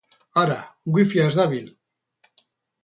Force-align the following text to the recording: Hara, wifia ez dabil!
Hara, 0.43 0.57
wifia 0.95 1.29
ez 1.33 1.37
dabil! 1.41 1.71